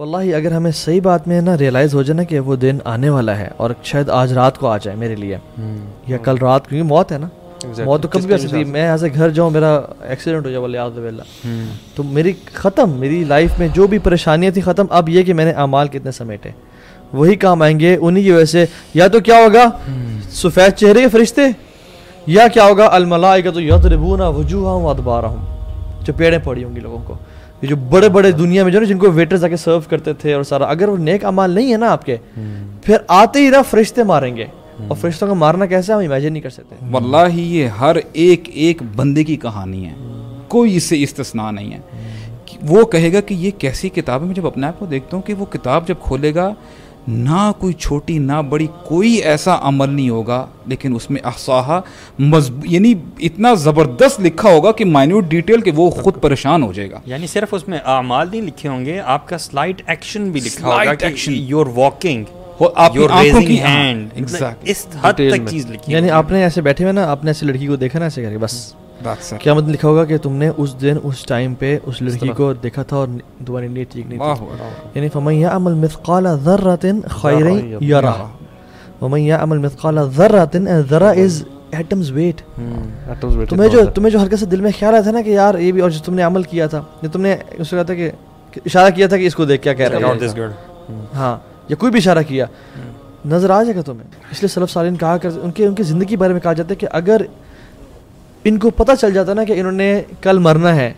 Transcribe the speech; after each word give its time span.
واللہ 0.00 0.36
اگر 0.36 0.52
ہمیں 0.52 0.70
صحیح 0.70 1.00
بات 1.02 1.28
میں 1.28 1.40
نا 1.40 1.58
ریئلائز 1.58 1.94
ہو 1.94 2.02
جائے 2.02 2.16
نا 2.16 2.22
کہ 2.22 2.40
وہ 2.40 2.56
دن 2.56 2.78
آنے 2.84 3.08
والا 3.08 3.38
ہے 3.38 3.48
اور 3.56 3.70
شاید 3.82 4.08
آج 4.08 4.32
رات 4.32 4.58
کو 4.58 4.66
آ 4.66 4.76
جائے 4.76 4.96
میرے 4.96 5.14
لیے 5.16 5.36
یا 6.06 6.16
کل 6.16 6.36
رات 6.36 6.68
کیونکہ 6.68 6.88
موت 6.88 7.12
ہے 7.12 7.18
نا۔ 7.18 7.28
موت 7.84 8.02
تو 8.02 8.08
کبھی 8.08 8.26
بھی 8.26 8.34
آ 8.34 8.36
سکتی 8.36 8.64
میں 8.64 8.84
یہاں 8.84 8.96
سے 8.96 9.08
گھر 9.14 9.30
جاؤں 9.30 9.50
میرا 9.50 9.80
ایکسیڈنٹ 10.00 10.46
ہو 10.46 10.50
جائے 10.50 11.08
اللہ 11.08 11.22
تو 11.94 12.02
میری 12.02 12.32
ختم 12.54 12.90
میری 12.90 13.24
لائف 13.24 13.58
میں 13.58 13.68
جو 13.72 13.86
بھی 13.86 13.98
پریشانیاں 13.98 14.50
تھیں 14.50 14.62
ختم 14.62 14.86
اب 14.90 15.08
یہ 15.08 15.22
کہ 15.22 15.34
میں 15.34 15.44
نے 15.44 15.50
اعمال 15.50 15.88
کتنے 15.88 16.10
سمیٹے۔ 16.10 16.50
وہی 17.12 17.36
کام 17.36 17.62
آئیں 17.62 17.80
گے 17.80 17.96
انہی 18.00 18.22
کی 18.22 18.32
وجہ 18.32 18.44
سے۔ 18.44 18.66
یا 18.94 19.06
تو 19.06 19.20
کیا 19.20 19.34
ہوگا؟ 19.36 19.64
سفید 20.30 20.72
چہرے 20.76 21.00
کے 21.00 21.08
فرشتے 21.08 21.42
یا 22.26 22.48
کیا 22.48 22.64
ہوگا؟ 22.64 22.88
الملائکہ 22.92 23.50
تو 23.50 23.60
یضربون 23.60 24.20
وجوہہم 24.20 24.84
وادبارہم۔ 24.84 25.44
جو 26.04 26.12
پیڑیں 26.16 26.38
پڑی 26.44 26.64
ہوں 26.64 26.74
گی 26.76 26.80
لوگوں 26.80 26.98
کو۔ 27.04 27.14
یہ 27.62 27.68
جو 27.68 27.76
بڑے 27.76 28.08
بڑے 28.08 28.32
دنیا 28.32 28.64
میں 28.64 28.72
جو 28.72 28.80
نا 28.80 28.86
جن 28.86 28.98
کو 28.98 29.12
ویٹرز 29.12 29.44
آ 29.44 29.48
کے 29.48 29.56
سرو 29.56 29.80
کرتے 29.88 30.12
تھے 30.12 30.32
اور 30.32 30.42
سارا 30.42 30.64
اگر 30.64 30.88
وہ 30.88 30.96
نیک 30.96 31.24
اعمال 31.24 31.50
نہیں 31.50 31.72
ہے 31.72 31.76
نا 31.76 31.88
آپ 31.88 32.04
کے 32.04 32.16
پھر 32.82 32.96
آتے 33.08 33.38
ہی 33.38 33.50
نا 33.50 33.62
فرشتے 33.62 34.02
ماریں 34.02 34.36
گے۔ 34.36 34.46
اور 34.88 34.96
فرشتوں 34.96 35.28
کو 35.28 35.34
مارنا 35.34 35.66
کیسے 35.66 35.92
ہم 35.92 35.98
امیجن 35.98 36.32
نہیں 36.32 36.42
کر 36.42 36.50
سکتے۔ 36.50 36.74
واللہ 36.90 37.34
یہ 37.34 37.66
ہر 37.66 37.96
ایک 38.12 38.50
ایک 38.52 38.82
بندے 38.96 39.24
کی 39.24 39.36
کہانی 39.36 39.86
ہے۔ 39.86 39.94
کوئی 40.48 40.76
اس 40.76 40.84
سے 40.84 41.02
استثناء 41.02 41.50
نہیں 41.50 41.72
ہے۔ 41.72 41.78
وہ 42.62 42.84
کہے 42.84 43.12
گا 43.12 43.20
کہ 43.20 43.34
یہ 43.34 43.50
کیسی 43.58 43.88
کتاب 43.88 44.20
ہے 44.20 44.26
میں 44.26 44.34
جب 44.34 44.46
اپنے 44.46 44.66
آپ 44.66 44.78
کو 44.78 44.86
دیکھتا 44.86 45.16
ہوں 45.16 45.22
کہ 45.26 45.34
وہ 45.34 45.44
کتاب 45.44 45.88
جب 45.88 45.94
کھولے 46.00 46.34
گا 46.34 46.54
نہ 47.08 47.52
کوئی 47.58 47.72
چھوٹی 47.72 48.18
نہ 48.18 48.42
بڑی 48.48 48.66
کوئی 48.84 49.12
ایسا 49.12 49.58
عمل 49.62 49.88
نہیں 49.88 50.10
ہوگا 50.10 50.46
لیکن 50.66 50.94
اس 50.94 51.10
میں 51.10 51.20
احساہا 51.24 51.80
مضب... 52.18 52.54
یعنی 52.64 52.94
اتنا 53.18 53.54
زبردست 53.54 54.20
لکھا 54.20 54.50
ہوگا 54.50 54.72
کہ 54.72 54.84
مائنیوٹ 54.84 55.24
ڈیٹیل 55.24 55.60
کہ 55.60 55.70
وہ 55.74 55.90
خود 55.90 56.14
پریشان 56.20 56.62
ہو 56.62 56.72
جائے 56.72 56.90
گا۔ 56.90 57.00
یعنی 57.06 57.26
صرف 57.26 57.54
اس 57.54 57.68
میں 57.68 57.78
اعمال 57.84 58.28
نہیں 58.30 58.42
لکھے 58.42 58.68
ہوں 58.68 58.84
گے 58.84 59.00
آپ 59.04 59.28
کا 59.28 59.38
سلائٹ 59.38 59.82
ایکشن 59.86 60.30
بھی 60.30 60.40
لکھا 60.40 60.68
ہوگا 60.68 60.94
کہ 60.94 61.30
یور 61.30 61.66
واکنگ 61.74 62.24
آپ 62.74 62.92
کی 62.92 63.06
آنکھوں 63.10 63.40
کی 63.40 63.60
ہینڈ 63.60 64.08
اس 64.62 64.86
حد 65.00 65.12
تک 65.12 65.48
چیز 65.50 65.70
لکھی 65.70 65.92
یعنی 65.92 66.10
آپ 66.10 66.30
نے 66.30 66.42
ایسے 66.42 66.60
بیٹھے 66.60 66.84
ہوئے 66.84 66.92
نا 66.92 67.10
آپ 67.10 67.24
نے 67.24 67.30
ایسی 67.30 67.46
لڑکی 67.46 67.66
کو 67.66 67.76
دیکھا 67.76 67.98
نا 67.98 68.04
ایسے 68.04 68.22
کر 68.22 68.30
کے 68.30 68.38
بس۔ 68.38 68.74
کیا 69.38 69.54
مطلب 69.54 69.68
لکھا 69.68 69.88
ہوگا 69.88 70.04
کہ 70.04 70.18
تم 70.18 70.32
نے 70.32 70.50
اس 70.56 70.80
دن 70.80 70.96
اس 71.02 71.24
ٹائم 71.26 71.54
پہ 71.54 71.78
اس 71.86 72.02
لڑکی 72.02 72.28
کو 72.36 72.52
دیکھا 72.52 72.82
تھا 72.82 72.96
اور 72.96 73.08
تمہاری 73.46 73.68
نیت 73.68 73.92
ٹھیک 73.92 74.06
نہیں 74.06 74.18
تھی۔ 74.18 74.44
یعنی 74.94 75.08
فمن 75.08 75.34
یعمل 75.34 75.74
مثقال 75.74 76.26
ذرۃ 76.44 76.84
خیرا 77.10 77.50
یرا 77.84 78.12
ومن 79.00 79.20
یعمل 79.20 79.58
مثقال 79.58 79.98
ذرۃ 80.16 80.56
ذرا 80.90 81.10
از 81.16 81.42
ایٹمز 81.70 82.10
ویٹ 82.10 82.40
تمہیں 83.50 83.68
جو 83.68 83.84
تمہیں 83.94 84.10
جو 84.10 84.22
ہلکا 84.22 84.36
سے 84.36 84.46
دل 84.46 84.60
میں 84.60 84.70
خیال 84.78 84.92
آیا 84.92 85.02
تھا 85.02 85.10
نا 85.10 85.22
کہ 85.22 85.30
یار 85.30 85.58
یہ 85.58 85.72
بھی 85.72 85.80
اور 85.80 85.90
جو 85.90 85.98
تم 86.04 86.14
نے 86.14 86.22
عمل 86.22 86.42
کیا 86.42 86.66
تھا 86.66 86.82
جو 87.02 87.08
تم 87.12 87.20
نے 87.20 87.36
اس 87.50 87.70
کو 87.70 87.76
کہا 87.76 87.82
تھا 87.82 87.94
کہ 87.94 88.10
اشارہ 88.66 88.90
کیا 88.90 89.06
تھا 89.06 89.16
کہ 89.16 89.26
اس 89.26 89.34
کو 89.34 89.44
دیکھ 89.44 89.62
کیا 89.62 89.72
کہہ 89.72 89.88
رہا 89.88 89.98
ہے 89.98 90.26
ہاں 91.14 91.36
یا 91.68 91.76
کوئی 91.76 91.92
بھی 91.92 91.98
اشارہ 91.98 92.22
کیا۔ 92.28 92.46
نظر 93.26 93.50
آ 93.50 93.62
جائے 93.62 93.76
گا 93.76 93.82
تمہیں۔ 93.82 94.08
اس 94.30 94.42
لیے 94.42 94.48
سلف 94.48 94.70
سالین 94.70 94.96
کہا 94.96 95.16
کر 95.16 95.28
ان 95.42 95.50
کے 95.50 95.66
ان 95.66 95.74
کی 95.74 95.82
زندگی 95.82 96.06
کے 96.06 96.16
بارے 96.16 96.32
میں 96.32 96.40
کہا 96.40 96.52
جاتا 96.52 96.70
ہے 96.70 96.76
کہ 96.76 96.86
اگر 96.90 97.22
ان 98.44 98.58
کو 98.58 98.70
پتہ 98.70 98.92
چل 99.00 99.12
جاتا 99.12 99.34
نا 99.34 99.44
کہ 99.44 99.52
انہوں 99.52 99.72
نے 99.72 100.02
کل 100.20 100.38
مرنا 100.38 100.76
ہے۔ 100.76 100.92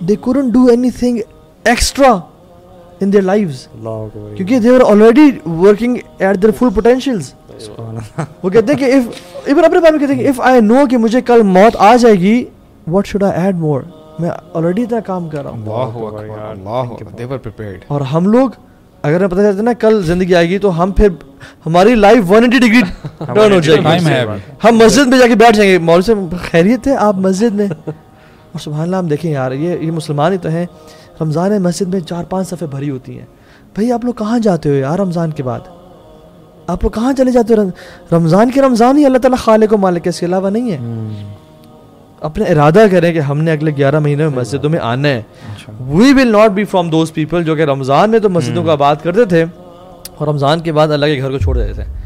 دے 0.00 0.16
corn 0.16 0.48
do 0.48 0.64
anything 0.90 1.18
extra 1.64 2.12
in 3.00 3.12
their 3.12 3.22
lives 3.22 3.66
کیونکہ 4.36 4.58
they 4.58 4.68
are 4.68 4.80
already 4.90 5.30
working 5.46 5.96
at 6.18 6.42
their 6.42 6.52
full 6.52 6.68
potentials 6.74 7.32
وہ 8.42 8.50
کہتے 8.50 8.72
ہیں 8.72 8.78
کہ 8.78 8.84
اف 8.84 9.20
ایون 9.44 9.64
اپنے 9.64 9.78
بارے 9.80 9.90
میں 9.90 9.98
کہتے 10.00 10.14
ہیں 10.14 10.22
کہ 10.22 10.28
اف 10.28 10.40
آئی 10.40 10.60
نو 10.60 10.86
کہ 10.90 10.96
مجھے 10.96 11.20
کل 11.20 11.42
موت 11.42 11.76
آ 11.78 11.96
جائے 11.96 12.14
گی 12.14 12.44
what 12.86 13.06
should 13.06 13.22
I 13.22 13.40
add 13.40 13.54
more 13.54 13.80
میں 14.18 14.30
آلریڈی 14.54 14.82
اتنا 14.82 15.00
کام 15.00 15.28
کر 15.28 15.42
رہا 15.42 15.50
ہوں۔ 15.50 15.64
اور 17.86 18.00
ہم 18.00 18.26
لوگ 18.26 18.50
اگر 19.02 19.16
ہمیں 19.16 19.28
پتہ 19.28 19.36
چلتا 19.36 19.58
ہے 19.58 19.62
نا 19.62 19.72
کل 19.72 20.02
زندگی 20.02 20.34
آئے 20.34 20.48
گی 20.48 20.58
تو 20.58 20.82
ہم 20.82 20.92
پھر 20.92 21.08
ہماری 21.66 21.94
life 21.94 22.30
one 22.30 22.44
eighty 22.44 22.58
degree 22.58 22.80
turn 23.18 23.52
ہو 23.52 23.60
جائے 23.60 23.78
گی۔ 23.78 24.04
ہم 24.64 24.76
مسجد 24.76 25.06
میں 25.06 25.18
جا 25.18 25.26
کے 25.26 25.34
بیٹھ 25.34 25.56
جائیں 25.56 25.72
گے۔ 25.72 25.78
مول 25.78 26.02
سے 26.02 26.14
خیریت 26.50 26.86
ہے 26.86 26.96
آپ 26.96 27.14
مسجد 27.14 27.54
میں؟ 27.54 27.66
اور 27.86 28.58
سبحان 28.60 28.82
اللہ 28.82 28.96
ہم 28.96 29.06
دیکھیں 29.06 29.32
یار 29.32 29.52
یہ 29.52 29.78
یہ 29.80 29.90
مسلمان 29.90 30.32
ہی 30.32 30.38
تو 30.38 30.48
ہیں۔ 30.48 30.66
رمضان 31.20 31.62
مسجد 31.62 31.88
میں 31.88 32.00
چار 32.00 32.24
پانچ 32.24 32.48
صفحے 32.48 32.66
بھری 32.66 32.90
ہوتی 32.90 33.18
ہیں۔ 33.18 33.26
بھائی 33.74 33.92
آپ 33.92 34.04
لوگ 34.04 34.14
کہاں 34.14 34.38
جاتے 34.38 34.68
ہو 34.68 34.74
یار 34.74 34.98
رمضان 34.98 35.30
کے 35.30 35.42
بعد؟ 35.42 35.60
آپ 36.66 36.84
لوگ 36.84 36.90
کہاں 36.90 37.12
چلے 37.12 37.30
جاتے 37.30 37.54
ہو؟ 37.54 37.68
رمضان 38.16 38.50
کے 38.50 38.60
رمضان 38.62 38.98
ہی 38.98 39.06
اللہ 39.06 39.18
تعالیٰ 39.18 39.38
خالق 39.38 39.72
و 39.72 39.76
مالک 39.76 40.08
اس 40.08 40.20
کے 40.20 40.26
علاوہ 40.26 40.50
نہیں 40.50 40.72
ہے۔ 40.72 40.78
اپنے 42.20 42.44
ارادہ 42.44 42.86
کریں 42.90 43.12
کہ 43.12 43.18
ہم 43.18 43.40
نے 43.40 43.52
اگلے 43.52 43.70
گیارہ 43.76 43.98
مہینے 43.98 44.28
میں 44.28 44.36
مسجدوں 44.36 44.70
میں 44.70 44.78
آنا 44.78 45.08
ہے۔ 45.08 45.22
We 45.80 46.12
will 46.12 46.32
not 46.32 46.50
be 46.50 46.64
from 46.64 46.90
those 46.90 47.12
people 47.12 47.44
جو 47.44 47.56
کہ 47.56 47.62
رمضان 47.62 48.10
میں 48.10 48.18
تو 48.18 48.28
مسجدوں 48.28 48.64
کو 48.64 48.70
آباد 48.70 48.96
کرتے 49.02 49.24
تھے۔ 49.24 49.44
اور 50.18 50.28
رمضان 50.28 50.60
کے 50.60 50.72
بعد 50.72 50.88
اللہ 50.88 51.06
کے 51.06 51.20
گھر 51.22 51.30
کو 51.30 51.38
چھوڑ 51.38 51.58
دیتے 51.58 51.72
تھے۔ 51.72 52.03